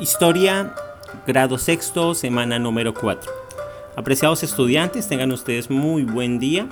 Historia, 0.00 0.72
grado 1.26 1.58
sexto, 1.58 2.14
semana 2.14 2.58
número 2.58 2.94
4. 2.94 3.30
Apreciados 3.96 4.42
estudiantes, 4.42 5.06
tengan 5.08 5.30
ustedes 5.30 5.68
muy 5.68 6.04
buen 6.04 6.38
día. 6.38 6.66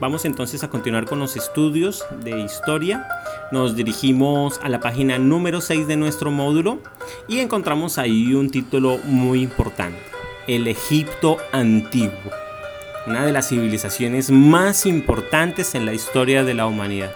Vamos 0.00 0.24
entonces 0.24 0.64
a 0.64 0.70
continuar 0.70 1.04
con 1.04 1.18
los 1.18 1.36
estudios 1.36 2.06
de 2.24 2.40
historia. 2.40 3.06
Nos 3.52 3.76
dirigimos 3.76 4.58
a 4.62 4.70
la 4.70 4.80
página 4.80 5.18
número 5.18 5.60
6 5.60 5.88
de 5.88 5.98
nuestro 5.98 6.30
módulo 6.30 6.78
y 7.28 7.40
encontramos 7.40 7.98
ahí 7.98 8.32
un 8.32 8.48
título 8.48 8.96
muy 9.04 9.42
importante. 9.42 10.00
El 10.46 10.66
Egipto 10.66 11.36
antiguo. 11.52 12.32
Una 13.06 13.26
de 13.26 13.32
las 13.32 13.50
civilizaciones 13.50 14.30
más 14.30 14.86
importantes 14.86 15.74
en 15.74 15.84
la 15.84 15.92
historia 15.92 16.44
de 16.44 16.54
la 16.54 16.66
humanidad. 16.66 17.12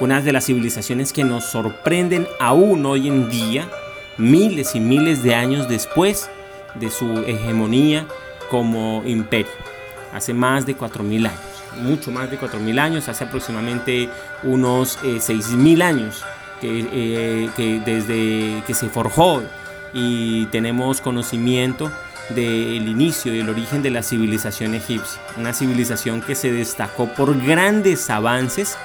Una 0.00 0.20
de 0.20 0.32
las 0.32 0.46
civilizaciones 0.46 1.12
que 1.12 1.22
nos 1.22 1.44
sorprenden 1.44 2.26
aún 2.40 2.84
hoy 2.84 3.06
en 3.06 3.30
día 3.30 3.70
miles 4.18 4.74
y 4.74 4.80
miles 4.80 5.22
de 5.22 5.34
años 5.34 5.68
después 5.68 6.30
de 6.74 6.90
su 6.90 7.24
hegemonía 7.26 8.06
como 8.50 9.02
imperio, 9.04 9.52
hace 10.12 10.34
más 10.34 10.66
de 10.66 10.76
4.000 10.76 11.28
años, 11.28 11.40
mucho 11.82 12.10
más 12.10 12.30
de 12.30 12.38
4.000 12.38 12.78
años, 12.78 13.08
hace 13.08 13.24
aproximadamente 13.24 14.08
unos 14.42 14.96
eh, 15.04 15.18
6.000 15.18 15.82
años 15.82 16.24
eh, 16.62 17.50
que 17.56 17.80
desde 17.84 18.62
que 18.66 18.74
se 18.74 18.88
forjó. 18.88 19.42
Y 19.92 20.46
tenemos 20.46 21.00
conocimiento 21.00 21.90
del 22.30 22.88
inicio 22.88 23.34
y 23.34 23.40
el 23.40 23.48
origen 23.48 23.82
de 23.82 23.90
la 23.90 24.02
civilización 24.02 24.74
egipcia, 24.74 25.20
una 25.36 25.52
civilización 25.52 26.22
que 26.22 26.34
se 26.34 26.50
destacó 26.50 27.06
por 27.06 27.40
grandes 27.40 28.08
avances 28.10 28.76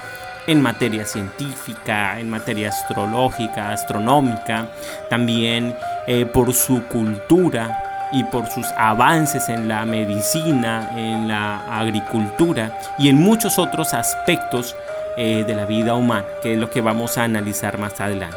en 0.46 0.62
materia 0.62 1.04
científica, 1.04 2.18
en 2.18 2.30
materia 2.30 2.68
astrológica, 2.68 3.70
astronómica, 3.70 4.68
también 5.08 5.76
eh, 6.06 6.26
por 6.26 6.52
su 6.54 6.84
cultura 6.84 8.08
y 8.12 8.24
por 8.24 8.48
sus 8.48 8.66
avances 8.76 9.48
en 9.48 9.68
la 9.68 9.84
medicina, 9.84 10.90
en 10.96 11.28
la 11.28 11.78
agricultura 11.78 12.78
y 12.98 13.08
en 13.08 13.16
muchos 13.16 13.58
otros 13.58 13.94
aspectos 13.94 14.76
eh, 15.16 15.44
de 15.46 15.54
la 15.54 15.66
vida 15.66 15.94
humana, 15.94 16.26
que 16.42 16.54
es 16.54 16.58
lo 16.58 16.70
que 16.70 16.80
vamos 16.80 17.18
a 17.18 17.24
analizar 17.24 17.78
más 17.78 18.00
adelante. 18.00 18.36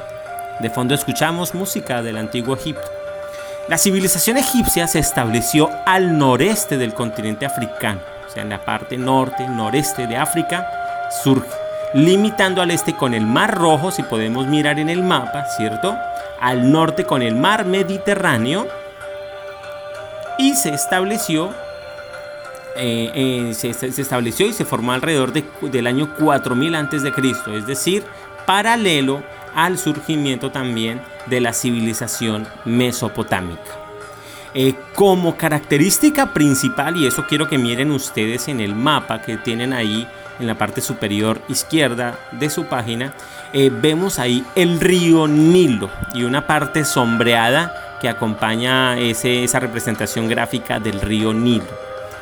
De 0.59 0.69
fondo 0.69 0.93
escuchamos 0.93 1.55
música 1.55 2.01
del 2.01 2.17
antiguo 2.17 2.55
Egipto. 2.55 2.87
La 3.67 3.77
civilización 3.77 4.37
egipcia 4.37 4.87
se 4.87 4.99
estableció 4.99 5.69
al 5.85 6.17
noreste 6.17 6.77
del 6.77 6.93
continente 6.93 7.45
africano, 7.45 8.01
o 8.27 8.29
sea, 8.29 8.43
en 8.43 8.49
la 8.49 8.63
parte 8.63 8.97
norte, 8.97 9.47
noreste 9.47 10.05
de 10.05 10.17
África, 10.17 10.67
surge 11.23 11.62
limitando 11.93 12.61
al 12.61 12.71
este 12.71 12.95
con 12.95 13.13
el 13.13 13.25
Mar 13.25 13.55
Rojo, 13.55 13.91
si 13.91 14.03
podemos 14.03 14.47
mirar 14.47 14.79
en 14.79 14.89
el 14.89 15.03
mapa, 15.03 15.45
¿cierto? 15.57 15.95
Al 16.39 16.71
norte 16.71 17.05
con 17.05 17.21
el 17.21 17.35
Mar 17.35 17.65
Mediterráneo 17.65 18.67
y 20.37 20.55
se 20.55 20.73
estableció, 20.73 21.51
eh, 22.75 23.11
eh, 23.13 23.53
se, 23.53 23.69
estableció 23.69 24.47
y 24.47 24.53
se 24.53 24.65
formó 24.65 24.93
alrededor 24.93 25.31
de, 25.33 25.45
del 25.61 25.87
año 25.87 26.15
4000 26.15 26.75
antes 26.75 27.03
de 27.03 27.11
Cristo, 27.11 27.55
es 27.55 27.67
decir, 27.67 28.03
paralelo 28.45 29.21
al 29.55 29.77
surgimiento 29.77 30.51
también 30.51 31.01
de 31.27 31.41
la 31.41 31.53
civilización 31.53 32.47
mesopotámica. 32.65 33.82
Eh, 34.55 34.75
como 34.93 35.35
característica 35.35 36.31
principal, 36.31 36.95
y 36.97 37.07
eso 37.07 37.25
quiero 37.27 37.49
que 37.49 37.57
miren 37.57 37.91
ustedes 37.91 38.47
en 38.47 38.59
el 38.59 38.75
mapa 38.75 39.21
que 39.21 39.37
tienen 39.37 39.73
ahí 39.73 40.07
en 40.39 40.45
la 40.45 40.55
parte 40.55 40.79
superior 40.81 41.41
izquierda 41.47 42.19
de 42.31 42.49
su 42.51 42.65
página, 42.65 43.13
eh, 43.51 43.71
vemos 43.71 44.19
ahí 44.19 44.45
el 44.55 44.79
río 44.79 45.27
Nilo 45.27 45.89
y 46.13 46.23
una 46.23 46.45
parte 46.45 46.85
sombreada 46.85 47.97
que 47.99 48.09
acompaña 48.09 48.99
esa 48.99 49.59
representación 49.59 50.27
gráfica 50.27 50.79
del 50.79 51.01
río 51.01 51.33
Nilo. 51.33 51.65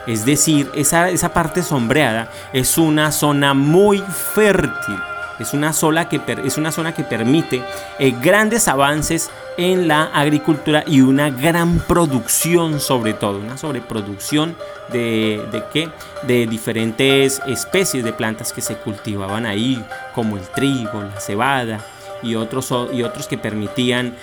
Es 0.08 0.26
decir, 0.26 0.70
esa, 0.74 1.10
esa 1.10 1.34
parte 1.34 1.64
sombreada 1.64 2.30
es 2.54 2.78
una 2.78 3.12
zona 3.12 3.54
muy 3.54 4.02
fértil. 4.34 5.11
Es 5.42 5.54
una, 5.54 5.74
sola 5.74 6.08
que 6.08 6.22
es 6.46 6.58
una 6.58 6.72
zona 6.72 6.94
que 6.94 7.04
permite 7.04 7.64
eh, 8.00 8.14
grandes 8.22 8.68
avances 8.68 9.30
en 9.58 9.88
la 9.88 10.06
agricultura 10.06 10.84
y 10.88 11.02
una 11.02 11.30
gran 11.30 11.80
producción 11.80 12.80
sobre 12.80 13.14
todo, 13.14 13.40
una 13.40 13.58
sobreproducción 13.58 14.56
de, 14.92 15.46
de 15.52 15.64
qué? 15.74 15.90
De 16.24 16.48
diferentes 16.48 17.42
especies 17.48 18.04
de 18.04 18.14
plantas 18.14 18.54
que 18.54 18.62
se 18.62 18.76
cultivaban 18.76 19.46
ahí, 19.46 19.84
como 20.14 20.38
el 20.38 20.48
trigo, 20.50 21.02
la 21.04 21.20
cebada 21.20 21.80
y 22.24 22.36
otros, 22.36 22.74
y 22.94 23.04
otros 23.04 23.28
que, 23.28 23.38
permitían 23.38 24.16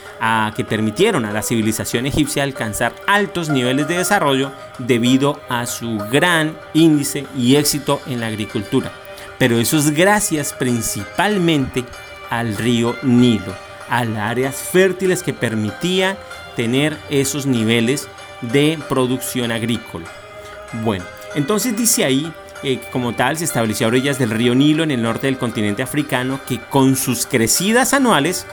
que 0.54 0.64
permitieron 0.64 1.24
a 1.24 1.32
la 1.32 1.42
civilización 1.42 2.06
egipcia 2.06 2.42
alcanzar 2.42 2.94
altos 3.06 3.48
niveles 3.48 3.88
de 3.88 3.98
desarrollo 3.98 4.52
debido 4.78 5.40
a 5.48 5.66
su 5.66 5.98
gran 6.10 6.56
índice 6.74 7.26
y 7.36 7.56
éxito 7.56 8.00
en 8.06 8.20
la 8.20 8.26
agricultura. 8.26 8.92
Pero 9.38 9.58
eso 9.58 9.78
es 9.78 9.90
gracias 9.90 10.52
principalmente 10.52 11.84
al 12.30 12.56
río 12.56 12.96
Nilo, 13.02 13.54
a 13.88 14.04
las 14.04 14.30
áreas 14.30 14.56
fértiles 14.56 15.22
que 15.22 15.32
permitía 15.32 16.16
tener 16.56 16.96
esos 17.08 17.46
niveles 17.46 18.08
de 18.40 18.78
producción 18.88 19.52
agrícola. 19.52 20.06
Bueno, 20.82 21.04
entonces 21.34 21.76
dice 21.76 22.04
ahí 22.04 22.32
eh, 22.64 22.80
como 22.90 23.14
tal 23.14 23.36
se 23.36 23.44
estableció 23.44 23.86
a 23.86 23.88
orillas 23.88 24.18
del 24.18 24.30
río 24.30 24.54
Nilo 24.54 24.82
en 24.82 24.90
el 24.90 25.02
norte 25.02 25.28
del 25.28 25.38
continente 25.38 25.82
africano 25.82 26.40
que 26.46 26.58
con 26.58 26.96
sus 26.96 27.26
crecidas 27.26 27.94
anuales 27.94 28.46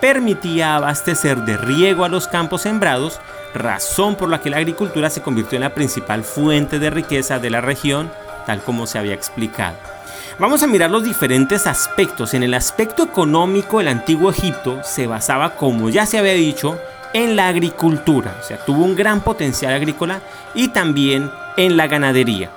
permitía 0.00 0.74
abastecer 0.74 1.42
de 1.44 1.56
riego 1.56 2.04
a 2.04 2.08
los 2.08 2.26
campos 2.26 2.62
sembrados, 2.62 3.20
razón 3.54 4.16
por 4.16 4.28
la 4.28 4.40
que 4.40 4.50
la 4.50 4.56
agricultura 4.56 5.10
se 5.10 5.22
convirtió 5.22 5.56
en 5.56 5.62
la 5.62 5.74
principal 5.74 6.24
fuente 6.24 6.80
de 6.80 6.90
riqueza 6.90 7.38
de 7.38 7.50
la 7.50 7.60
región, 7.60 8.10
tal 8.44 8.60
como 8.64 8.88
se 8.88 8.98
había 8.98 9.14
explicado. 9.14 9.91
Vamos 10.38 10.62
a 10.62 10.66
mirar 10.66 10.90
los 10.90 11.04
diferentes 11.04 11.66
aspectos. 11.66 12.32
En 12.32 12.42
el 12.42 12.54
aspecto 12.54 13.02
económico, 13.02 13.80
el 13.80 13.88
antiguo 13.88 14.30
Egipto 14.30 14.80
se 14.82 15.06
basaba, 15.06 15.56
como 15.56 15.90
ya 15.90 16.06
se 16.06 16.18
había 16.18 16.32
dicho, 16.32 16.78
en 17.12 17.36
la 17.36 17.48
agricultura, 17.48 18.38
o 18.40 18.46
sea, 18.46 18.64
tuvo 18.64 18.84
un 18.84 18.96
gran 18.96 19.20
potencial 19.20 19.74
agrícola 19.74 20.22
y 20.54 20.68
también 20.68 21.30
en 21.58 21.76
la 21.76 21.86
ganadería. 21.86 22.50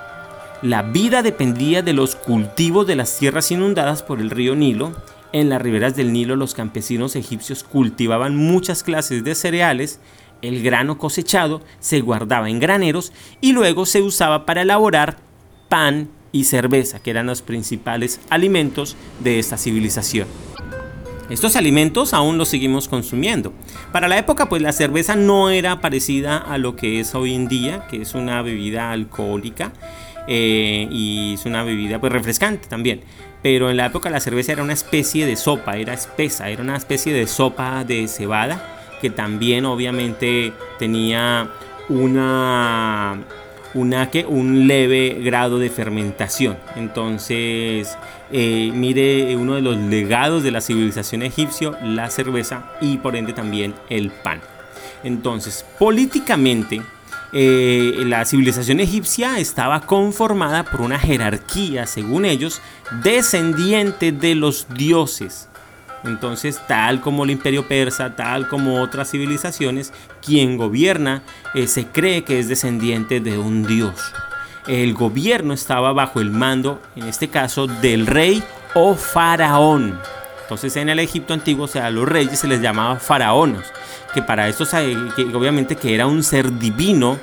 La 0.62 0.82
vida 0.84 1.22
dependía 1.22 1.82
de 1.82 1.92
los 1.92 2.16
cultivos 2.16 2.88
de 2.88 2.96
las 2.96 3.18
tierras 3.18 3.52
inundadas 3.52 4.02
por 4.02 4.22
el 4.22 4.30
río 4.30 4.56
Nilo. 4.56 4.94
En 5.34 5.50
las 5.50 5.62
riberas 5.62 5.98
del 5.98 6.14
Nilo 6.14 6.38
los 6.38 6.54
campesinos 6.54 7.18
egipcios 7.18 7.66
cultivaban 7.66 8.38
muchas 8.38 8.84
clases 8.84 9.26
de 9.26 9.36
cereales, 9.36 10.00
el 10.42 10.64
grano 10.64 10.98
cosechado 10.98 11.62
se 11.80 12.00
guardaba 12.00 12.50
en 12.50 12.60
graneros 12.60 13.12
y 13.42 13.52
luego 13.52 13.86
se 13.86 14.02
usaba 14.02 14.46
para 14.46 14.62
elaborar 14.62 15.18
pan 15.68 16.10
y 16.36 16.44
cerveza, 16.44 17.00
que 17.00 17.12
eran 17.12 17.28
los 17.28 17.42
principales 17.42 18.20
alimentos 18.30 18.98
de 19.22 19.40
esta 19.40 19.58
civilización. 19.58 20.28
Estos 21.30 21.56
alimentos 21.56 22.14
aún 22.14 22.38
los 22.38 22.50
seguimos 22.50 22.90
consumiendo. 22.90 23.54
Para 23.94 24.10
la 24.10 24.18
época, 24.18 24.50
pues 24.50 24.62
la 24.62 24.74
cerveza 24.74 25.16
no 25.16 25.50
era 25.50 25.80
parecida 25.80 26.38
a 26.38 26.58
lo 26.58 26.76
que 26.76 27.00
es 27.00 27.16
hoy 27.16 27.34
en 27.34 27.48
día, 27.48 27.88
que 27.88 28.02
es 28.02 28.16
una 28.16 28.42
bebida 28.42 28.92
alcohólica 28.92 29.72
eh, 30.28 30.90
y 30.92 31.36
es 31.36 31.46
una 31.46 31.64
bebida 31.64 32.02
pues 32.02 32.12
refrescante 32.12 32.68
también. 32.68 33.00
Pero 33.42 33.70
en 33.70 33.78
la 33.78 33.86
época 33.86 34.10
la 34.10 34.20
cerveza 34.20 34.52
era 34.52 34.62
una 34.62 34.74
especie 34.74 35.26
de 35.26 35.38
sopa, 35.38 35.78
era 35.78 35.94
espesa, 35.94 36.50
era 36.50 36.62
una 36.62 36.76
especie 36.76 37.14
de 37.14 37.28
sopa 37.28 37.86
de 37.86 38.10
cebada 38.10 38.98
que 39.00 39.10
también 39.10 39.64
obviamente 39.66 40.52
tenía 40.80 41.50
una 41.88 43.24
un 43.76 44.68
leve 44.68 45.20
grado 45.22 45.60
de 45.60 45.70
fermentación. 45.70 46.58
Entonces, 46.76 47.98
eh, 48.32 48.72
mire 48.74 49.36
uno 49.36 49.56
de 49.56 49.62
los 49.62 49.78
legados 49.78 50.44
de 50.44 50.52
la 50.52 50.62
civilización 50.62 51.22
egipcio, 51.22 51.78
la 51.84 52.10
cerveza 52.10 52.72
y 52.82 52.98
por 52.98 53.16
ende 53.16 53.34
también 53.34 53.76
el 53.90 54.12
pan. 54.12 54.42
Entonces, 55.04 55.66
políticamente, 55.78 56.82
eh, 57.34 58.04
la 58.06 58.24
civilización 58.26 58.80
egipcia 58.80 59.40
estaba 59.40 59.82
conformada 59.82 60.64
por 60.64 60.82
una 60.82 60.98
jerarquía, 60.98 61.86
según 61.86 62.26
ellos, 62.26 62.62
descendiente 63.04 64.12
de 64.12 64.36
los 64.36 64.68
dioses. 64.74 65.50
Entonces, 66.06 66.62
tal 66.68 67.02
como 67.02 67.24
el 67.24 67.32
imperio 67.32 67.68
persa, 67.68 68.16
tal 68.16 68.48
como 68.48 68.82
otras 68.82 69.12
civilizaciones, 69.12 69.92
quien 70.24 70.58
gobierna 70.58 71.24
eh, 71.54 71.68
se 71.68 71.88
cree 71.88 72.24
que 72.24 72.40
es 72.40 72.48
descendiente 72.48 73.20
de 73.20 73.38
un 73.38 73.66
dios. 73.66 74.14
El 74.68 74.94
gobierno 74.94 75.54
estaba 75.54 75.94
bajo 75.94 76.22
el 76.22 76.32
mando, 76.32 76.82
en 76.96 77.08
este 77.08 77.28
caso, 77.28 77.68
del 77.68 78.08
rey 78.08 78.44
o 78.74 78.96
faraón. 78.96 80.00
Entonces 80.42 80.76
en 80.76 80.90
el 80.90 81.00
Egipto 81.00 81.34
antiguo, 81.34 81.66
o 81.66 81.68
sea, 81.68 81.88
a 81.88 81.92
los 81.92 82.08
reyes 82.08 82.40
se 82.40 82.48
les 82.48 82.62
llamaba 82.62 82.98
faraones, 82.98 83.64
que 84.14 84.22
para 84.22 84.48
esto 84.48 84.66
que 85.16 85.24
obviamente 85.34 85.76
que 85.76 85.96
era 85.96 86.06
un 86.06 86.24
ser 86.24 86.60
divino 86.60 87.18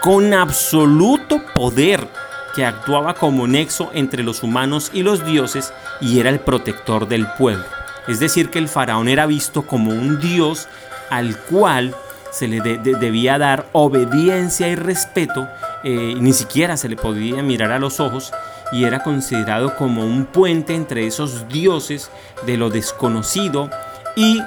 con 0.00 0.32
absoluto 0.32 1.42
poder, 1.54 2.06
que 2.54 2.64
actuaba 2.64 3.14
como 3.14 3.48
nexo 3.48 3.90
entre 3.94 4.22
los 4.22 4.44
humanos 4.44 4.90
y 4.92 5.02
los 5.02 5.26
dioses 5.26 5.72
y 6.00 6.20
era 6.20 6.30
el 6.30 6.38
protector 6.38 7.08
del 7.08 7.26
pueblo. 7.26 7.77
Es 8.08 8.20
decir, 8.20 8.48
que 8.50 8.58
el 8.58 8.68
faraón 8.68 9.08
era 9.08 9.26
visto 9.26 9.66
como 9.66 9.90
un 9.90 10.18
dios 10.18 10.66
al 11.10 11.36
cual 11.36 11.94
se 12.30 12.48
le 12.48 12.60
debía 12.60 13.38
dar 13.38 13.66
obediencia 13.72 14.68
y 14.68 14.74
respeto, 14.74 15.48
eh, 15.84 16.14
ni 16.18 16.32
siquiera 16.32 16.76
se 16.76 16.88
le 16.88 16.96
podía 16.96 17.42
mirar 17.42 17.72
a 17.72 17.78
los 17.78 18.00
ojos 18.00 18.32
y 18.72 18.84
era 18.84 19.02
considerado 19.02 19.76
como 19.76 20.04
un 20.04 20.26
puente 20.26 20.74
entre 20.74 21.06
esos 21.06 21.48
dioses 21.48 22.10
de 22.44 22.56
lo 22.56 22.70
desconocido 22.70 23.70
y, 24.14 24.42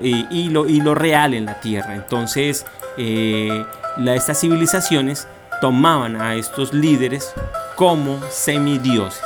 y, 0.00 0.48
lo, 0.50 0.68
y 0.68 0.80
lo, 0.80 0.94
real 0.94 1.34
en 1.34 1.46
la 1.46 1.60
tierra. 1.60 1.94
Entonces, 1.94 2.66
eh, 2.96 3.64
estas 4.06 4.40
civilizaciones 4.40 5.26
tomaban 5.60 6.20
a 6.20 6.36
estos 6.36 6.72
líderes 6.72 7.32
como 7.76 8.20
semidioses. 8.30 9.24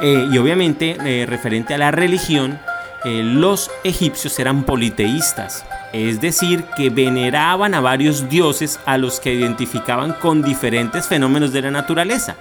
Eh, 0.00 0.28
y 0.30 0.38
obviamente, 0.38 1.26
referente 1.26 1.74
a 1.74 1.78
la 1.78 1.90
religión, 1.90 2.58
los 3.04 3.70
egipcios 3.84 4.38
eran 4.38 4.64
politeístas, 4.64 5.64
es 5.92 6.20
decir, 6.20 6.64
que 6.76 6.90
veneraban 6.90 7.74
a 7.74 7.80
varios 7.80 8.28
dioses 8.28 8.78
a 8.86 8.96
los 8.96 9.18
que 9.20 9.34
identificaban 9.34 10.12
con 10.12 10.42
diferentes 10.42 11.06
fenómenos 11.06 11.52
de 11.52 11.62
la 11.62 11.70
naturaleza, 11.70 12.36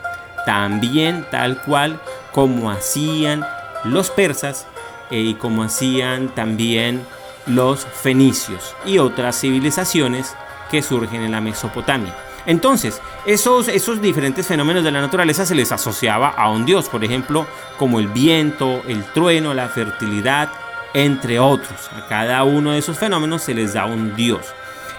también 0.46 1.26
tal 1.32 1.62
cual 1.64 2.00
como 2.32 2.70
hacían 2.72 3.46
los 3.84 4.10
persas 4.10 4.68
eh, 5.10 5.20
y 5.20 5.34
como 5.34 5.64
hacían 5.64 6.30
también 6.30 7.02
los 7.48 7.86
fenicios 7.86 8.76
y 8.86 9.00
otras 9.00 9.40
civilizaciones 9.40 10.36
que 10.70 10.82
surgen 10.82 11.24
en 11.24 11.32
la 11.32 11.42
Mesopotamia. 11.42 12.16
Entonces, 12.46 13.02
esos, 13.26 13.68
esos 13.68 14.02
diferentes 14.02 14.48
fenómenos 14.48 14.84
de 14.84 14.92
la 14.92 15.02
naturaleza 15.02 15.46
se 15.46 15.56
les 15.56 15.72
asociaba 15.72 16.30
a 16.30 16.50
un 16.50 16.66
dios, 16.66 16.90
por 16.90 17.04
ejemplo, 17.04 17.46
como 17.78 18.00
el 18.00 18.08
viento, 18.08 18.82
el 18.88 19.04
trueno, 19.06 19.54
la 19.54 19.70
fertilidad, 19.70 20.50
entre 20.94 21.40
otros. 21.40 21.90
A 21.96 22.08
cada 22.08 22.44
uno 22.44 22.72
de 22.72 22.80
esos 22.80 22.98
fenómenos 22.98 23.44
se 23.44 23.54
les 23.54 23.74
da 23.74 23.86
un 23.86 24.16
dios. 24.16 24.46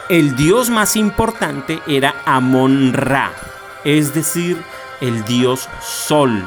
El 0.09 0.37
dios 0.37 0.69
más 0.71 0.97
importante 0.97 1.81
era 1.87 2.15
Amon-Ra, 2.27 3.33
es 3.85 4.15
decir, 4.15 4.63
el 5.01 5.25
dios 5.25 5.69
sol, 5.81 6.45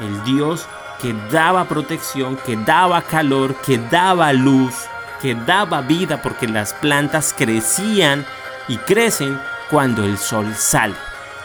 el 0.00 0.24
dios 0.24 0.66
que 1.00 1.14
daba 1.30 1.64
protección, 1.66 2.36
que 2.36 2.56
daba 2.56 3.02
calor, 3.02 3.54
que 3.56 3.78
daba 3.78 4.32
luz, 4.32 4.74
que 5.20 5.34
daba 5.34 5.82
vida 5.82 6.22
porque 6.22 6.48
las 6.48 6.72
plantas 6.74 7.34
crecían 7.36 8.24
y 8.68 8.76
crecen 8.78 9.38
cuando 9.70 10.04
el 10.04 10.18
sol 10.18 10.54
sale. 10.54 10.94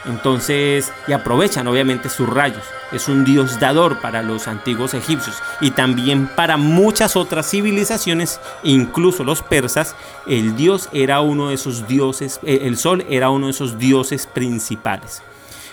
Entonces, 0.06 0.92
y 1.08 1.14
aprovechan 1.14 1.68
obviamente 1.68 2.10
sus 2.10 2.28
rayos. 2.28 2.64
Es 2.92 3.08
un 3.08 3.24
dios 3.24 3.60
dador 3.60 4.02
para 4.02 4.24
los 4.24 4.48
antiguos 4.48 4.94
egipcios 4.94 5.38
y 5.62 5.72
también 5.72 6.28
para 6.28 6.58
muchas 6.58 7.16
otras 7.16 7.50
civilizaciones, 7.50 8.40
incluso 8.64 9.24
los 9.24 9.44
persas, 9.44 9.96
el 10.28 10.56
dios 10.56 10.90
era 10.92 11.22
uno 11.22 11.50
de 11.50 11.56
esos 11.56 11.88
dioses, 11.88 12.40
eh, 12.44 12.62
el 12.64 12.78
sol 12.78 13.06
era 13.10 13.30
uno 13.30 13.46
de 13.46 13.52
esos 13.52 13.78
dioses 13.78 14.28
principales. 14.28 15.22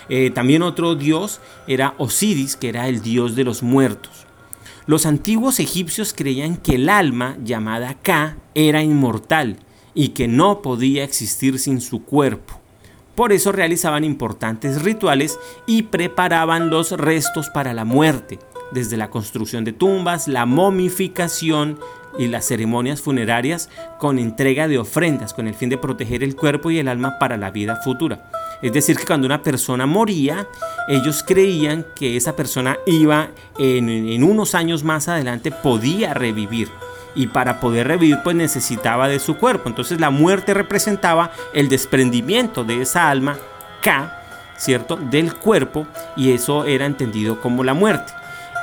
Eh, 0.09 0.31
también 0.31 0.61
otro 0.61 0.95
dios 0.95 1.39
era 1.67 1.93
Osiris, 1.97 2.55
que 2.55 2.69
era 2.69 2.87
el 2.87 3.01
dios 3.01 3.35
de 3.35 3.43
los 3.43 3.63
muertos. 3.63 4.25
Los 4.85 5.05
antiguos 5.05 5.59
egipcios 5.59 6.13
creían 6.15 6.57
que 6.57 6.75
el 6.75 6.89
alma, 6.89 7.35
llamada 7.43 7.95
Ka, 8.01 8.37
era 8.55 8.81
inmortal 8.81 9.57
y 9.99 10.09
que 10.09 10.29
no 10.29 10.61
podía 10.61 11.03
existir 11.03 11.59
sin 11.59 11.81
su 11.81 12.05
cuerpo. 12.05 12.57
Por 13.15 13.33
eso 13.33 13.51
realizaban 13.51 14.05
importantes 14.05 14.81
rituales 14.81 15.37
y 15.67 15.83
preparaban 15.83 16.69
los 16.69 16.91
restos 16.91 17.49
para 17.49 17.73
la 17.73 17.83
muerte, 17.83 18.39
desde 18.71 18.95
la 18.95 19.09
construcción 19.09 19.65
de 19.65 19.73
tumbas, 19.73 20.29
la 20.29 20.45
momificación 20.45 21.77
y 22.17 22.27
las 22.27 22.45
ceremonias 22.45 23.01
funerarias 23.01 23.69
con 23.97 24.19
entrega 24.19 24.69
de 24.69 24.77
ofrendas 24.77 25.33
con 25.33 25.49
el 25.49 25.53
fin 25.53 25.67
de 25.67 25.77
proteger 25.77 26.23
el 26.23 26.37
cuerpo 26.37 26.71
y 26.71 26.79
el 26.79 26.87
alma 26.87 27.19
para 27.19 27.35
la 27.35 27.51
vida 27.51 27.75
futura. 27.83 28.31
Es 28.61 28.71
decir, 28.71 28.95
que 28.95 29.05
cuando 29.05 29.25
una 29.25 29.43
persona 29.43 29.85
moría, 29.85 30.47
ellos 30.87 31.25
creían 31.27 31.85
que 31.93 32.15
esa 32.15 32.37
persona 32.37 32.77
iba 32.85 33.31
en, 33.57 34.23
unos 34.23 34.55
años 34.55 34.85
más 34.85 35.09
adelante 35.09 35.51
podía 35.51 36.13
revivir 36.13 36.69
y 37.15 37.27
para 37.27 37.59
poder 37.59 37.87
revivir 37.87 38.19
pues 38.23 38.35
necesitaba 38.35 39.07
de 39.07 39.19
su 39.19 39.37
cuerpo. 39.37 39.69
Entonces 39.69 39.99
la 39.99 40.09
muerte 40.09 40.53
representaba 40.53 41.31
el 41.53 41.69
desprendimiento 41.69 42.63
de 42.63 42.81
esa 42.81 43.09
alma 43.09 43.37
K, 43.81 44.21
¿cierto? 44.57 44.97
Del 44.97 45.35
cuerpo 45.35 45.87
y 46.15 46.31
eso 46.31 46.65
era 46.65 46.85
entendido 46.85 47.39
como 47.41 47.63
la 47.63 47.73
muerte. 47.73 48.13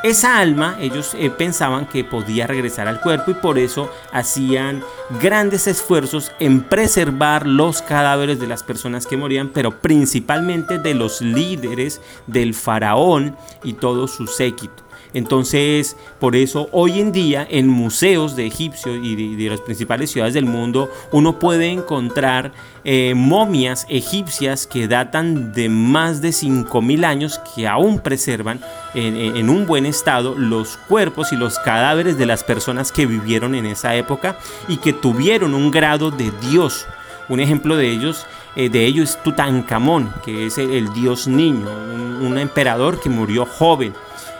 Esa 0.02 0.38
alma 0.38 0.76
ellos 0.78 1.16
eh, 1.18 1.30
pensaban 1.30 1.86
que 1.86 2.04
podía 2.04 2.46
regresar 2.46 2.86
al 2.86 3.00
cuerpo 3.00 3.32
y 3.32 3.34
por 3.34 3.58
eso 3.58 3.90
hacían 4.12 4.84
grandes 5.20 5.66
esfuerzos 5.66 6.30
en 6.38 6.60
preservar 6.60 7.46
los 7.46 7.82
cadáveres 7.82 8.38
de 8.38 8.46
las 8.46 8.62
personas 8.62 9.06
que 9.06 9.16
morían, 9.16 9.48
pero 9.48 9.80
principalmente 9.80 10.78
de 10.78 10.94
los 10.94 11.22
líderes 11.22 12.00
del 12.26 12.54
faraón 12.54 13.36
y 13.64 13.72
todo 13.72 14.06
su 14.06 14.26
séquito. 14.26 14.85
Entonces, 15.16 15.96
por 16.20 16.36
eso 16.36 16.68
hoy 16.72 17.00
en 17.00 17.10
día 17.10 17.48
en 17.48 17.68
museos 17.68 18.36
de 18.36 18.44
egipcios 18.44 18.98
y 19.02 19.34
de, 19.34 19.48
las 19.48 19.62
principales 19.62 20.10
ciudades 20.10 20.34
del 20.34 20.44
mundo, 20.44 20.90
uno 21.10 21.38
puede 21.38 21.68
encontrar 21.68 22.52
eh, 22.84 23.14
momias 23.16 23.86
egipcias 23.88 24.66
que 24.66 24.88
datan 24.88 25.54
de 25.54 25.70
más 25.70 26.20
de 26.20 26.28
5.000 26.28 27.06
años 27.06 27.40
que 27.54 27.66
aún 27.66 28.00
preservan 28.00 28.60
en, 28.92 29.48
un 29.48 29.64
buen 29.64 29.86
estado 29.86 30.34
los 30.34 30.76
cuerpos 30.76 31.32
y 31.32 31.36
los 31.36 31.58
cadáveres 31.60 32.18
de 32.18 32.26
las 32.26 32.44
personas 32.44 32.92
que 32.92 33.06
vivieron 33.06 33.54
en 33.54 33.64
esa 33.64 33.94
época 33.94 34.38
y 34.68 34.76
que 34.76 34.92
tuvieron 34.92 35.54
un 35.54 35.70
grado 35.70 36.10
de 36.10 36.30
Dios. 36.42 36.84
Un 37.30 37.40
ejemplo 37.40 37.78
de 37.78 37.90
ellos 37.90 38.26
eh, 38.54 38.70
de 38.70 38.86
ello 38.86 39.02
es 39.02 39.22
Tutankamón, 39.22 40.12
que 40.24 40.46
es 40.46 40.56
el, 40.56 40.92
dios 40.94 41.26
niño, 41.26 41.68
un, 41.70 42.38
emperador 42.38 43.00
que 43.00 43.10
murió 43.10 43.44
joven 43.44 43.94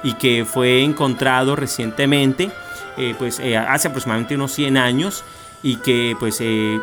y 0.07 0.15
que 0.15 0.45
fue 0.45 0.85
encontrado 0.85 1.57
recientemente, 1.57 2.53
eh, 2.97 3.17
pues 3.19 3.41
eh, 3.41 3.57
hace 3.57 3.89
aproximadamente 3.89 4.37
unos 4.37 4.53
100 4.53 4.77
años 4.77 5.25
y 5.65 5.79
que 5.79 6.15
pues 6.21 6.39
eh, 6.41 6.79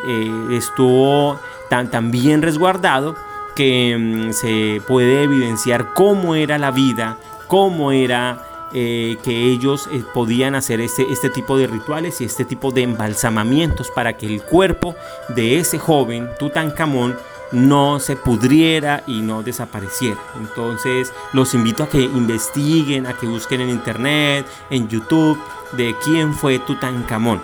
estuvo 0.52 1.40
tan, 1.70 1.90
tan, 1.90 2.10
bien 2.10 2.42
resguardado 2.42 3.16
que 3.56 3.96
mm, 3.98 4.32
se 4.34 4.82
puede 4.86 5.22
evidenciar 5.22 5.94
cómo 5.94 6.34
era 6.34 6.58
la 6.58 6.70
vida, 6.70 7.16
cómo 7.48 7.92
era 7.92 8.44
que 8.72 9.22
ellos 9.26 9.88
podían 10.12 10.56
hacer 10.56 10.80
este, 10.80 11.04
este 11.12 11.30
tipo 11.30 11.56
de 11.56 11.68
rituales 11.68 12.20
y 12.20 12.24
este 12.24 12.44
tipo 12.44 12.72
de 12.72 12.82
embalsamamientos 12.82 13.88
para 13.92 14.16
que 14.16 14.26
el 14.26 14.42
cuerpo 14.42 14.96
de 15.28 15.60
ese 15.60 15.78
joven 15.78 16.28
Tutankamón 16.40 17.16
no 17.54 18.00
se 18.00 18.16
pudriera 18.16 19.02
y 19.06 19.22
no 19.22 19.42
desapareciera. 19.42 20.20
Entonces 20.36 21.12
los 21.32 21.54
invito 21.54 21.84
a 21.84 21.88
que 21.88 22.02
investiguen, 22.02 23.06
a 23.06 23.14
que 23.14 23.26
busquen 23.26 23.62
en 23.62 23.70
internet, 23.70 24.46
en 24.70 24.88
YouTube, 24.88 25.38
de 25.72 25.94
quién 26.04 26.34
fue 26.34 26.58
Tutankamón. 26.58 27.42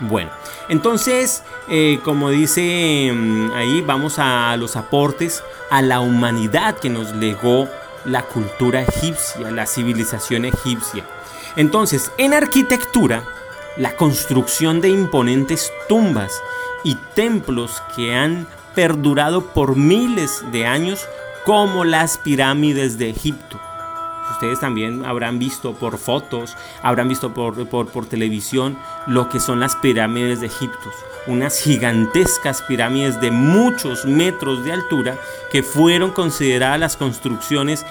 Bueno, 0.00 0.30
entonces, 0.68 1.42
eh, 1.68 2.00
como 2.02 2.30
dice 2.30 3.10
mm, 3.12 3.52
ahí, 3.52 3.82
vamos 3.82 4.18
a 4.18 4.56
los 4.56 4.76
aportes 4.76 5.42
a 5.70 5.82
la 5.82 6.00
humanidad 6.00 6.78
que 6.78 6.88
nos 6.88 7.14
legó 7.14 7.68
la 8.06 8.22
cultura 8.22 8.80
egipcia, 8.80 9.50
la 9.50 9.66
civilización 9.66 10.46
egipcia. 10.46 11.04
Entonces, 11.56 12.12
en 12.16 12.32
arquitectura, 12.32 13.24
la 13.76 13.94
construcción 13.96 14.80
de 14.80 14.88
imponentes 14.88 15.70
tumbas 15.88 16.40
y 16.82 16.94
templos 17.14 17.82
que 17.94 18.14
han 18.14 18.46
perdurado 18.74 19.46
por 19.46 19.76
miles 19.76 20.44
de 20.52 20.66
años 20.66 21.06
como 21.44 21.84
las 21.84 22.18
pirámides 22.18 22.98
de 22.98 23.10
Egipto. 23.10 23.60
Ustedes 24.30 24.60
también 24.60 25.04
habrán 25.04 25.38
visto 25.38 25.74
por 25.74 25.98
fotos, 25.98 26.56
habrán 26.82 27.08
visto 27.08 27.34
por, 27.34 27.66
por, 27.68 28.06
televisión 28.06 28.78
lo 29.06 29.28
que 29.28 29.40
son 29.40 29.60
las 29.60 29.76
pirámides 29.76 30.40
de 30.40 30.46
Egipto. 30.46 30.90
Unas 31.26 31.60
gigantescas 31.60 32.62
pirámides 32.62 33.20
de 33.20 33.30
muchos 33.30 34.06
metros 34.06 34.64
de 34.64 34.72
altura 34.72 35.18
que 35.52 35.62
fueron 35.62 36.12
consideradas 36.12 36.80
las 36.80 36.96
construcciones 36.96 37.84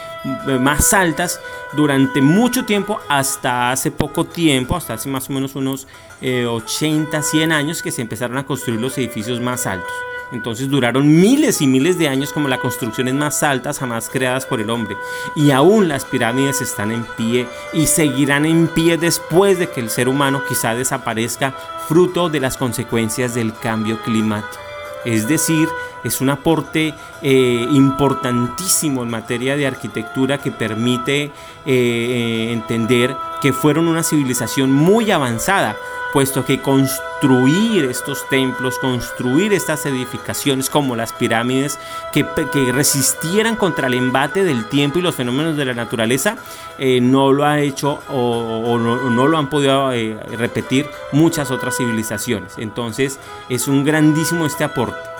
eh, 0.48 0.58
más 0.58 0.94
altas 0.94 1.40
durante 1.74 2.22
mucho 2.22 2.66
tiempo, 2.66 3.00
hasta 3.10 3.72
hace 3.72 3.92
poco 3.92 4.26
tiempo, 4.26 4.76
hasta 4.76 4.96
hace 4.96 5.10
más 5.10 5.30
o 5.30 5.34
menos 5.34 5.56
unos 5.56 5.88
80, 6.22 7.18
eh, 7.18 7.22
100 7.22 7.52
años 7.52 7.84
que 7.84 7.92
se 7.92 8.02
empezaron 8.02 8.38
a 8.38 8.46
construir 8.46 8.82
los 8.82 8.98
edificios 8.98 9.40
más 9.40 9.68
altos. 9.68 9.94
Entonces 10.32 10.70
duraron 10.70 11.08
miles 11.20 11.62
y 11.62 11.68
miles 11.68 11.98
de 11.98 12.08
años 12.08 12.32
como 12.34 12.48
las 12.48 12.60
construcciones 12.60 13.14
más 13.14 13.42
altas 13.44 13.80
jamás 13.80 14.10
creadas 14.10 14.46
por 14.46 14.62
el 14.62 14.70
hombre. 14.70 14.96
Y 15.36 15.52
aún 15.52 15.88
las 15.88 16.06
pirámides 16.06 16.62
están 16.62 16.92
en 16.92 17.04
pie 17.18 17.48
y 17.74 17.88
seguirán 17.88 18.46
en 18.46 18.68
pie 18.68 18.98
después 18.98 19.58
de 19.58 19.70
que 19.70 19.82
el 19.82 19.90
ser 19.90 20.08
humano 20.08 20.42
quizá 20.48 20.76
desaparezca 20.76 21.54
fruto 21.88 22.30
de 22.30 22.40
las 22.40 22.58
consecuencias 22.58 23.34
del 23.34 23.54
cambio 23.54 24.02
climático. 24.04 24.62
Es 25.06 25.28
decir, 25.28 25.70
es 26.04 26.22
un 26.22 26.30
aporte 26.30 26.94
eh, 27.22 27.68
importantísimo 27.72 29.04
en 29.04 29.10
materia 29.10 29.56
de 29.56 29.68
arquitectura 29.68 30.38
que 30.38 30.52
permite 30.52 31.24
eh, 31.24 31.32
eh, 31.66 32.52
entender 32.54 33.16
que 33.42 33.54
fueron 33.54 33.88
una 33.88 34.04
civilización 34.04 34.72
muy 34.72 35.12
avanzada, 35.12 35.76
puesto 36.13 36.46
que 36.46 36.62
construir 36.62 37.86
estos 37.86 38.28
templos, 38.30 38.80
construir 38.80 39.54
estas 39.54 39.86
edificaciones 39.86 40.70
como 40.70 40.96
las 40.96 41.13
pirámides, 41.13 41.80
que, 42.13 42.25
resistieran 42.72 43.56
contra 43.56 43.88
el 43.88 43.94
embate 43.94 44.44
del 44.44 44.66
tiempo 44.66 45.00
y 45.00 45.01
los 45.01 45.16
fenómenos 45.16 45.58
de 45.58 45.66
la 45.66 45.74
naturaleza, 45.74 46.38
eh, 46.78 47.01
no 47.01 47.32
lo 47.32 47.46
ha 47.46 47.60
hecho 47.60 48.01
o, 48.10 48.78
no, 48.78 49.28
lo 49.28 49.38
han 49.38 49.50
podido 49.50 49.92
eh, 49.92 50.18
repetir 50.38 50.88
muchas 51.12 51.51
otras 51.51 51.78
civilizaciones. 51.78 52.54
Entonces 52.58 53.20
es 53.50 53.68
un 53.68 53.84
grandísimo 53.84 54.46
este 54.46 54.63
aporte. 54.63 55.19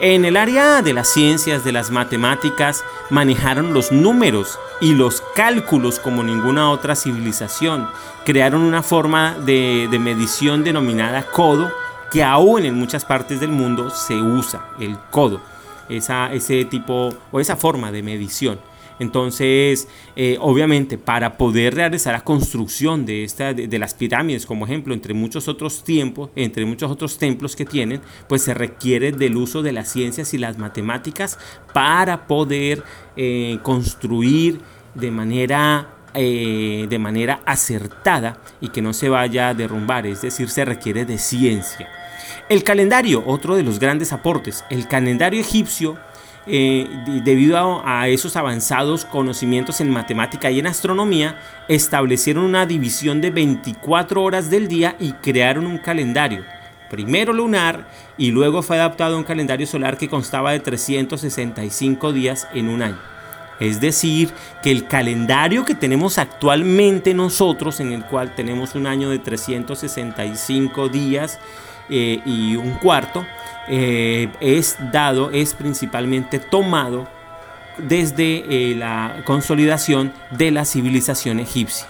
En 0.00 0.24
el 0.24 0.36
área 0.36 0.80
de 0.80 0.92
las 0.92 1.08
ciencias, 1.08 1.64
de 1.64 1.72
las 1.72 1.90
matemáticas, 1.90 2.84
manejaron 3.10 3.74
los 3.74 3.90
números 3.90 4.56
y 4.80 4.94
los 4.94 5.20
cálculos 5.34 5.98
como 5.98 6.22
ninguna 6.22 6.70
otra 6.70 6.94
civilización. 6.94 7.88
Crearon 8.24 8.62
una 8.62 8.84
forma 8.84 9.34
de, 9.44 9.88
medición 10.00 10.62
denominada 10.62 11.24
codo 11.24 11.72
que 12.12 12.22
aún 12.22 12.64
en 12.64 12.76
muchas 12.76 13.04
partes 13.04 13.40
del 13.40 13.50
mundo 13.50 13.90
se 13.90 14.14
usa, 14.14 14.66
el 14.78 14.96
codo, 15.10 15.40
ese 15.88 16.64
tipo 16.66 17.12
o 17.32 17.40
esa 17.40 17.56
forma 17.56 17.90
de 17.90 18.04
medición. 18.04 18.60
Entonces, 18.98 19.88
eh, 20.16 20.36
obviamente, 20.40 20.98
para 20.98 21.36
poder 21.36 21.74
realizar 21.74 22.12
la 22.12 22.24
construcción 22.24 23.06
de, 23.06 23.24
esta, 23.24 23.52
de, 23.52 23.78
las 23.78 23.94
pirámides, 23.94 24.46
como 24.46 24.64
ejemplo, 24.66 24.94
entre 24.94 25.14
muchos 25.14 25.48
otros 25.48 25.84
tiempos, 25.84 26.30
entre 26.36 26.64
muchos 26.64 26.90
otros 26.90 27.18
templos 27.18 27.56
que 27.56 27.64
tienen, 27.64 28.00
pues 28.28 28.42
se 28.42 28.54
requiere 28.54 29.12
del 29.12 29.36
uso 29.36 29.62
de 29.62 29.72
las 29.72 29.90
ciencias 29.90 30.34
y 30.34 30.38
las 30.38 30.58
matemáticas 30.58 31.38
para 31.72 32.26
poder 32.26 32.82
eh, 33.16 33.58
construir 33.62 34.60
de 34.94 35.10
manera 35.10 35.94
eh, 36.14 36.86
de 36.88 36.98
manera 36.98 37.42
acertada 37.44 38.38
y 38.62 38.70
que 38.70 38.80
no 38.80 38.94
se 38.94 39.10
vaya 39.10 39.50
a 39.50 39.54
derrumbar, 39.54 40.06
es 40.06 40.22
decir, 40.22 40.48
se 40.48 40.64
requiere 40.64 41.04
de 41.04 41.18
ciencia. 41.18 41.88
El 42.48 42.64
calendario, 42.64 43.22
otro 43.26 43.56
de 43.56 43.62
los 43.62 43.78
grandes 43.78 44.12
aportes, 44.14 44.64
el 44.70 44.88
calendario 44.88 45.40
egipcio 45.40 45.98
eh, 46.48 46.88
debido 47.24 47.82
a, 47.84 48.08
esos 48.08 48.36
avanzados 48.36 49.04
conocimientos 49.04 49.80
en 49.80 49.90
matemática 49.90 50.50
y 50.50 50.58
en 50.58 50.66
astronomía, 50.66 51.38
establecieron 51.68 52.44
una 52.44 52.64
división 52.64 53.20
de 53.20 53.30
24 53.30 54.22
horas 54.22 54.48
del 54.48 54.66
día 54.66 54.96
y 54.98 55.12
crearon 55.12 55.66
un 55.66 55.78
calendario. 55.78 56.44
Primero 56.90 57.34
lunar 57.34 57.86
y 58.16 58.30
luego 58.30 58.62
fue 58.62 58.78
adaptado 58.78 59.14
a 59.14 59.18
un 59.18 59.24
calendario 59.24 59.66
solar 59.66 59.98
que 59.98 60.08
constaba 60.08 60.52
de 60.52 60.60
365 60.60 62.12
días 62.12 62.48
en 62.54 62.68
un 62.70 62.82
año. 62.82 62.98
Es 63.60 63.80
decir, 63.80 64.30
que 64.62 64.70
el 64.70 64.86
calendario 64.86 65.64
que 65.64 65.74
tenemos 65.74 66.18
actualmente 66.18 67.12
nosotros, 67.12 67.80
en 67.80 67.92
el 67.92 68.04
cual 68.04 68.34
tenemos 68.34 68.74
un 68.74 68.86
año 68.86 69.10
de 69.10 69.18
365 69.18 70.88
días 70.88 71.38
eh, 71.90 72.20
y 72.24 72.56
un 72.56 72.72
cuarto, 72.74 73.26
eh, 73.70 74.30
es 74.40 74.76
dado, 74.92 75.30
es 75.30 75.52
principalmente 75.52 76.38
tomado 76.38 77.06
desde 77.76 78.70
eh, 78.70 78.74
la 78.74 79.22
consolidación 79.24 80.12
de 80.30 80.50
la 80.50 80.64
civilización 80.64 81.38
egipcia. 81.38 81.86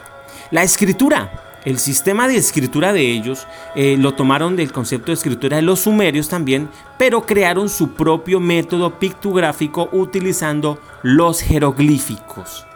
La 0.51 0.65
escritura, 0.65 1.31
el 1.65 1.79
sistema 1.79 2.27
de 2.27 2.37
escritura 2.37 2.93
de 2.93 3.13
ellos 3.13 3.47
eh, 3.77 3.97
lo 3.97 4.15
tomaron 4.15 4.57
del 4.57 4.73
concepto 4.73 5.07
de 5.07 5.15
escritura 5.15 5.57
de 5.57 5.63
los 5.63 5.81
sumerios 5.81 6.29
también, 6.29 6.69
pero 6.99 7.23
crearon 7.23 7.69
su 7.69 7.93
propio 7.93 8.41
método 8.41 8.99
pictográfico 8.99 9.89
utilizando 9.93 10.81
los 11.03 11.41
jeroglíficos. 11.41 12.67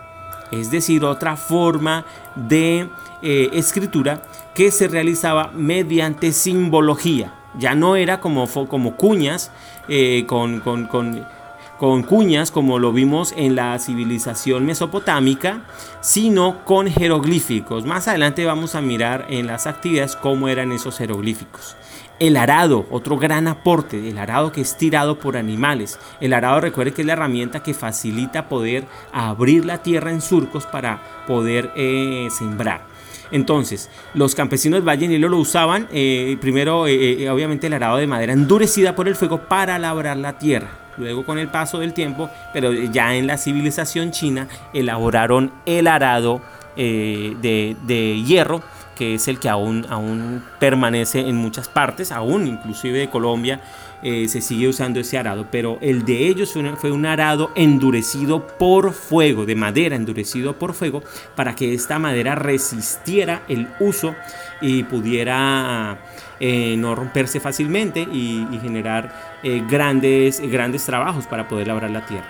Es 0.53 0.71
decir, 0.71 1.05
otra 1.05 1.37
forma 1.37 2.05
de 2.35 2.89
escritura 3.23 4.23
que 4.53 4.73
se 4.73 4.89
realizaba 4.89 5.53
mediante 5.55 6.33
simbología 6.33 7.33
ya 7.59 7.75
no 7.75 7.97
era 7.97 8.21
como, 8.21 8.47
como 8.69 8.97
cuñas, 8.97 9.51
eh, 9.89 10.25
con, 10.27 10.61
con, 10.61 10.87
con, 10.87 12.03
cuñas 12.05 12.51
como 12.53 12.79
lo 12.79 12.93
vimos 12.93 13.35
en 13.37 13.57
la 13.57 13.79
civilización 13.79 14.65
mesopotámica, 14.65 15.63
sino 16.01 16.65
con 16.65 16.89
jeroglíficos. 16.89 17.85
Más 17.85 18.09
adelante 18.09 18.45
vamos 18.47 18.75
a 18.75 18.81
mirar 18.81 19.27
en 19.29 19.47
las 19.47 19.67
actividades 19.67 20.15
cómo 20.17 20.49
eran 20.49 20.71
esos 20.71 20.99
jeroglíficos. 20.99 21.77
El 22.21 22.37
arado, 22.37 22.87
otro 22.93 23.19
gran 23.19 23.49
aporte, 23.49 24.09
el 24.09 24.17
arado 24.17 24.53
que 24.53 24.61
es 24.61 24.77
tirado 24.77 25.19
por 25.19 25.37
animales. 25.37 25.99
El 26.21 26.35
arado 26.35 26.61
recuerde 26.61 26.93
que 26.93 27.03
es 27.03 27.07
la 27.07 27.15
herramienta 27.15 27.65
que 27.65 27.75
facilita 27.75 28.49
poder 28.49 28.87
abrir 29.13 29.65
la 29.65 29.79
tierra 29.83 30.13
en 30.13 30.21
surcos 30.21 30.65
para 30.67 31.03
poder 31.27 31.73
eh, 31.75 32.29
sembrar. 32.31 32.92
Entonces, 33.33 33.91
los 34.15 34.35
campesinos 34.35 34.77
del 34.79 34.89
Valle 34.89 35.09
Nilo 35.09 35.29
lo 35.29 35.39
usaban, 35.39 35.89
eh, 35.91 36.37
primero, 36.41 36.87
eh, 36.87 37.25
eh, 37.25 37.31
obviamente, 37.31 37.67
el 37.67 37.73
arado 37.73 37.97
de 37.97 38.07
madera 38.07 38.35
endurecida 38.35 38.95
por 38.95 39.09
el 39.09 39.17
fuego 39.17 39.49
para 39.49 39.79
labrar 39.79 40.19
la 40.19 40.39
tierra. 40.39 40.69
Luego, 40.99 41.25
con 41.25 41.39
el 41.39 41.49
paso 41.49 41.79
del 41.79 41.95
tiempo, 41.95 42.29
pero 42.53 42.71
ya 42.73 43.15
en 43.15 43.27
la 43.27 43.39
civilización 43.39 44.11
china, 44.11 44.47
elaboraron 44.75 45.51
el 45.65 45.89
arado 45.89 46.43
de, 46.77 47.77
de 47.83 48.23
hierro 48.23 48.63
que 48.97 49.15
es 49.15 49.27
el 49.27 49.41
que 49.41 49.49
aún, 49.49 49.87
aún 49.89 50.45
permanece 50.59 51.21
en 51.21 51.37
muchas 51.37 51.69
partes, 51.69 52.13
aún 52.13 52.47
inclusive 52.47 52.99
de 52.99 53.09
Colombia 53.11 53.61
eh, 54.03 54.27
se 54.29 54.41
sigue 54.41 54.67
usando 54.67 54.99
ese 54.99 55.17
arado, 55.17 55.47
pero 55.51 55.79
el 55.81 56.05
de 56.05 56.27
ellos 56.27 56.57
fue, 56.79 56.91
un 56.91 57.07
arado 57.07 57.53
endurecido 57.55 58.47
por 58.47 58.93
fuego, 58.93 59.47
de 59.47 59.55
madera 59.55 59.95
endurecido 59.95 60.59
por 60.59 60.75
fuego, 60.75 61.03
para 61.37 61.55
que 61.55 61.73
esta 61.73 62.01
madera 62.01 62.35
resistiera 62.35 63.43
el 63.49 63.69
uso 63.79 64.17
y 64.61 64.83
pudiera 64.83 65.99
eh, 66.41 66.75
no 66.77 66.97
romperse 66.97 67.39
fácilmente 67.39 68.01
y, 68.01 68.45
generar 68.61 69.39
eh, 69.45 69.63
grandes, 69.69 70.41
grandes 70.41 70.85
trabajos 70.85 71.27
para 71.29 71.47
poder 71.47 71.69
labrar 71.69 71.91
la 71.91 72.05
tierra. 72.05 72.27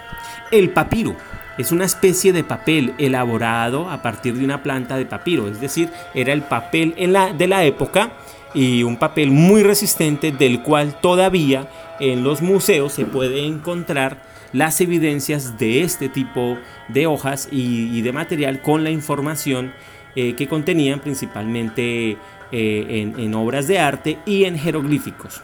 El 0.50 0.70
papiro 0.70 1.16
es 1.56 1.72
una 1.72 1.86
especie 1.86 2.34
de 2.34 2.44
papel 2.44 2.94
elaborado 2.98 3.90
a 3.90 4.02
partir 4.02 4.34
de 4.34 4.44
una 4.44 4.62
planta 4.62 4.96
de 4.96 5.06
papiro, 5.06 5.48
es 5.48 5.60
decir, 5.60 5.90
era 6.12 6.34
el 6.34 6.42
papel 6.42 6.92
en 6.98 7.14
la, 7.14 7.32
de 7.32 7.46
la 7.46 7.64
época 7.64 8.12
y 8.54 8.82
un 8.82 8.97
papel 8.97 9.30
muy 9.30 9.62
resistente 9.62 10.32
del 10.32 10.62
cual 10.62 11.00
todavía 11.00 11.68
en 12.00 12.25
los 12.25 12.42
museos 12.42 12.92
se 12.92 13.04
puede 13.04 13.47
encontrar 13.47 14.23
las 14.52 14.80
evidencias 14.80 15.59
de 15.59 15.82
este 15.82 16.09
tipo 16.09 16.59
de 16.88 17.06
hojas 17.06 17.49
y, 17.50 18.02
de 18.02 18.12
material 18.12 18.61
con 18.61 18.85
la 18.85 18.90
información 18.90 19.73
eh, 20.14 20.35
que 20.35 20.47
contenían 20.47 21.00
principalmente 21.00 22.18
eh, 22.52 23.12
en 23.16 23.35
obras 23.35 23.66
de 23.66 23.78
arte 23.78 24.18
y 24.26 24.44
en 24.44 24.59
jeroglíficos. 24.59 25.42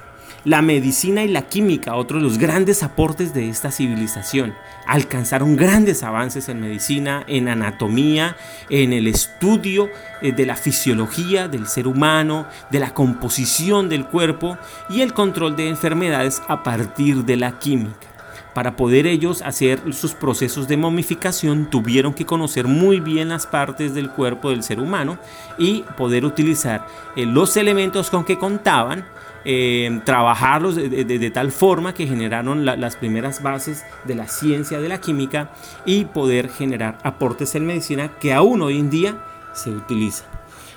La 0.48 0.62
medicina 0.62 1.24
y 1.24 1.28
la 1.28 1.42
química, 1.42 1.94
otro 1.94 2.16
de 2.16 2.24
los 2.24 2.38
grandes 2.38 2.82
aportes 2.82 3.34
de 3.34 3.50
esta 3.50 3.70
civilización, 3.70 4.54
alcanzaron 4.86 5.56
grandes 5.56 6.02
avances 6.02 6.48
en 6.48 6.62
medicina, 6.62 7.22
en 7.26 7.48
anatomía, 7.48 8.34
en 8.70 8.94
el 8.94 9.08
estudio 9.08 9.90
eh, 10.22 10.32
de 10.32 10.46
la 10.46 10.56
fisiología 10.56 11.48
del 11.48 11.66
ser 11.66 11.86
humano, 11.86 12.46
de 12.70 12.80
la 12.80 12.94
composición 12.94 13.90
del 13.90 14.06
cuerpo 14.06 14.56
y 14.88 15.02
el 15.02 15.12
control 15.12 15.54
de 15.54 15.68
enfermedades 15.68 16.40
a 16.48 16.62
partir 16.62 17.26
de 17.26 17.36
la 17.36 17.58
química. 17.58 18.08
Para 18.54 18.74
poder 18.74 19.06
ellos 19.06 19.42
hacer 19.42 19.92
sus 19.92 20.14
procesos 20.14 20.66
de 20.66 20.78
momificación 20.78 21.68
tuvieron 21.68 22.14
que 22.14 22.24
conocer 22.24 22.66
muy 22.66 23.00
bien 23.00 23.28
las 23.28 23.46
partes 23.46 23.92
del 23.92 24.08
cuerpo 24.08 24.48
del 24.48 24.62
ser 24.62 24.80
humano 24.80 25.18
y 25.58 25.82
poder 25.98 26.24
utilizar 26.24 26.86
eh, 27.16 27.26
los 27.26 27.54
elementos 27.58 28.08
con 28.08 28.24
que 28.24 28.38
contaban 28.38 29.04
eh, 29.50 30.02
trabajarlos 30.04 30.76
de, 30.76 31.30
tal 31.30 31.52
forma 31.52 31.94
que 31.94 32.06
generaron 32.06 32.66
las 32.66 32.96
primeras 32.96 33.42
bases 33.42 33.82
de 34.04 34.14
la 34.14 34.28
ciencia 34.28 34.78
de 34.78 34.90
la 34.90 35.00
química 35.00 35.52
y 35.86 36.04
poder 36.04 36.50
generar 36.50 36.98
aportes 37.02 37.54
en 37.54 37.64
medicina 37.64 38.12
que 38.20 38.34
aún 38.34 38.60
hoy 38.60 38.78
en 38.78 38.90
día 38.90 39.24
se 39.54 39.70
utilizan. 39.70 40.28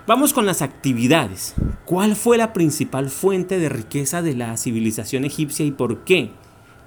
Vamos 0.08 0.32
con 0.32 0.46
las 0.46 0.62
actividades. 0.62 1.54
¿Cuál 1.84 2.16
fue 2.16 2.38
la 2.38 2.54
principal 2.54 3.10
fuente 3.10 3.60
de 3.60 3.68
riqueza 3.68 4.22
de 4.22 4.36
la 4.36 4.56
civilización 4.56 5.26
egipcia 5.26 5.66
y 5.66 5.72
por 5.72 6.06
qué? 6.06 6.30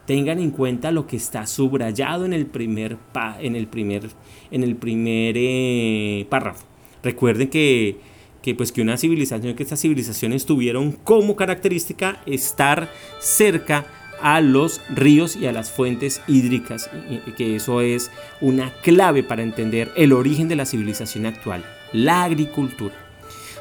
Tengan 0.06 0.38
en 0.38 0.52
cuenta 0.52 0.90
lo 0.90 1.06
que 1.06 1.18
está 1.18 1.46
subrayado 1.46 2.24
en 2.24 2.32
el 2.32 2.46
primer, 2.46 2.96
en 3.40 3.56
el 3.56 3.66
primer, 3.66 4.08
en 4.50 4.62
el 4.62 4.76
primer 4.76 5.34
eh, 5.36 6.26
párrafo. 6.30 6.64
Recuerden 7.02 7.50
que 7.50 8.13
que 8.44 8.54
pues 8.54 8.72
que 8.72 8.82
una 8.82 8.98
civilización, 8.98 9.54
que 9.54 9.62
estas 9.62 9.80
civilizaciones 9.80 10.44
tuvieron 10.44 10.92
como 10.92 11.34
característica 11.34 12.20
estar 12.26 12.92
cerca 13.18 13.86
a 14.20 14.42
los 14.42 14.82
ríos 14.94 15.34
y 15.34 15.46
a 15.46 15.52
las 15.52 15.70
fuentes 15.70 16.20
hídricas, 16.28 16.90
que 17.38 17.56
eso 17.56 17.80
es 17.80 18.10
una 18.42 18.70
clave 18.82 19.22
para 19.22 19.42
entender 19.42 19.90
el 19.96 20.12
origen 20.12 20.48
de 20.48 20.56
la 20.56 20.66
civilización 20.66 21.24
actual, 21.24 21.64
la 21.94 22.24
agricultura. 22.24 22.94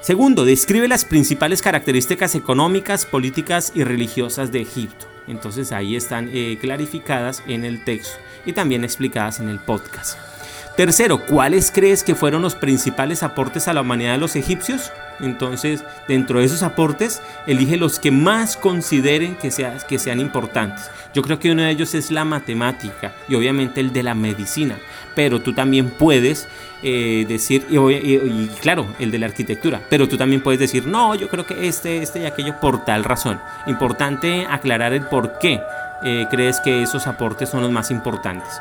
Segundo, 0.02 0.44
describe 0.44 0.90
las 0.90 1.06
principales 1.06 1.62
características 1.62 2.36
económicas, 2.36 3.06
políticas 3.06 3.72
y 3.74 3.86
religiosas 3.86 4.52
de 4.52 4.64
Egipto. 4.64 5.06
Entonces 5.30 5.72
ahí 5.72 5.96
están 5.96 6.30
eh, 6.34 6.58
clarificadas 6.60 7.42
en 7.48 7.64
el 7.64 7.86
texto 7.86 8.18
y 8.46 8.52
también 8.52 8.84
explicadas 8.84 9.40
en 9.40 9.48
el 9.48 9.60
podcast. 9.60 10.33
Tercero, 10.76 11.24
¿cuáles 11.24 11.70
crees 11.72 12.04
que 12.04 12.16
fueron 12.16 12.42
los 12.42 12.56
principales 12.56 13.22
aportes 13.22 13.68
a 13.68 13.74
la 13.74 13.82
humanidad 13.82 14.14
de 14.14 14.18
los 14.18 14.36
egipcios? 14.36 14.92
Entonces, 15.20 15.84
dentro 16.08 16.40
de 16.40 16.46
esos 16.46 16.64
aportes, 16.64 17.22
elige 17.46 17.78
los 17.78 18.00
que 18.00 18.10
más 18.10 18.58
consideren 18.58 19.36
que, 19.36 19.52
sean 19.52 20.20
importantes. 20.20 20.90
Yo 21.14 21.22
creo 21.22 21.38
que 21.38 21.52
uno 21.52 21.62
de 21.62 21.70
ellos 21.70 21.94
es 21.94 22.10
la 22.10 22.26
matemática 22.26 23.14
y 23.30 23.36
obviamente 23.36 23.82
el 23.82 23.94
de 23.94 24.02
la 24.02 24.16
medicina. 24.16 24.76
Pero 25.14 25.42
tú 25.42 25.54
también 25.54 25.92
puedes 25.92 26.48
eh, 26.82 27.26
decir, 27.28 27.68
y, 27.70 28.48
claro, 28.60 28.88
el 28.98 29.12
de 29.12 29.20
la 29.20 29.28
arquitectura, 29.28 29.80
pero 29.92 30.10
tú 30.10 30.18
también 30.18 30.42
puedes 30.42 30.60
decir, 30.60 30.88
no, 30.88 31.14
yo 31.14 31.30
creo 31.30 31.46
que 31.46 31.68
este, 31.68 32.02
este 32.02 32.22
y 32.22 32.26
aquello 32.26 32.60
por 32.60 32.84
tal 32.84 33.04
razón. 33.04 33.40
Importante 33.68 34.48
aclarar 34.50 34.94
el 34.94 35.04
por 35.04 35.38
qué 35.38 35.62
eh, 36.04 36.26
crees 36.32 36.60
que 36.62 36.82
esos 36.82 37.06
aportes 37.06 37.50
son 37.50 37.62
los 37.62 37.72
más 37.72 37.92
importantes. 37.92 38.60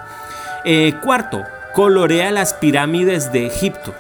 Eh, 0.65 0.95
cuarto, 1.03 1.45
colorea 1.75 2.31
las 2.31 2.55
pirámides 2.55 3.33
de 3.33 3.47
Egipto 3.47 3.95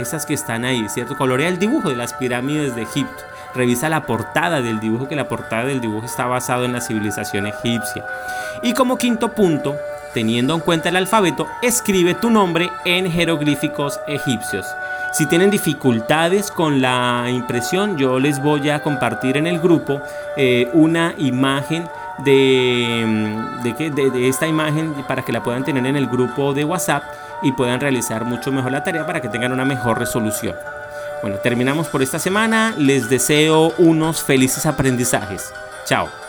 esas 0.00 0.26
que 0.26 0.34
están 0.34 0.64
ahí, 0.64 0.88
¿cierto? 0.88 1.16
Colorea 1.16 1.48
el 1.48 1.58
dibujo 1.58 1.88
de 1.88 1.96
las 1.96 2.14
pirámides 2.14 2.74
de 2.74 2.82
Egipto. 2.82 3.24
Revisa 3.54 3.88
la 3.88 4.06
portada 4.06 4.62
del 4.62 4.80
dibujo, 4.80 5.08
que 5.08 5.16
la 5.16 5.28
portada 5.28 5.64
del 5.64 5.80
dibujo 5.80 6.06
está 6.06 6.26
basado 6.26 6.64
en 6.64 6.72
la 6.72 6.80
civilización 6.80 7.46
egipcia. 7.46 8.04
Y 8.62 8.72
como 8.72 8.96
quinto 8.96 9.32
punto, 9.32 9.76
teniendo 10.14 10.54
en 10.54 10.60
cuenta 10.60 10.88
el 10.88 10.96
alfabeto, 10.96 11.46
escribe 11.60 12.14
tu 12.14 12.30
nombre 12.30 12.70
en 12.84 13.10
jeroglíficos 13.10 14.00
egipcios. 14.06 14.66
Si 15.12 15.26
tienen 15.26 15.50
dificultades 15.50 16.50
con 16.50 16.80
la 16.80 17.26
impresión, 17.28 17.98
yo 17.98 18.18
les 18.18 18.42
voy 18.42 18.70
a 18.70 18.82
compartir 18.82 19.36
en 19.36 19.46
el 19.46 19.60
grupo 19.60 20.00
eh, 20.38 20.70
una 20.72 21.14
imagen 21.18 21.86
de, 22.24 23.04
mm, 23.06 23.62
de, 23.62 23.90
de, 23.90 24.10
de, 24.10 24.28
esta 24.28 24.46
imagen 24.46 24.94
para 25.06 25.22
que 25.22 25.32
la 25.32 25.42
puedan 25.42 25.64
tener 25.64 25.84
en 25.86 25.96
el 25.96 26.06
grupo 26.06 26.54
de 26.54 26.64
WhatsApp 26.64 27.04
y 27.42 27.52
puedan 27.52 27.80
realizar 27.80 28.24
mucho 28.24 28.52
mejor 28.52 28.72
la 28.72 28.84
tarea 28.84 29.06
para 29.06 29.20
que 29.20 29.28
tengan 29.28 29.52
una 29.52 29.64
mejor 29.64 29.98
resolución. 29.98 30.54
Bueno, 31.22 31.38
terminamos 31.38 31.88
por 31.88 32.02
esta 32.02 32.18
semana. 32.18 32.74
Les 32.76 33.08
deseo 33.08 33.72
unos 33.78 34.22
felices 34.22 34.66
aprendizajes. 34.66 35.52
Chao. 35.84 36.21